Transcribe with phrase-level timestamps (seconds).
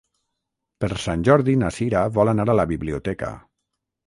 [0.83, 3.31] Per Sant Jordi na Sira vol anar a la biblioteca.